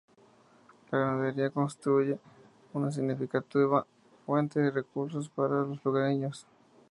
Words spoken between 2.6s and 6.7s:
una significativa fuente de recursos para los lugareños.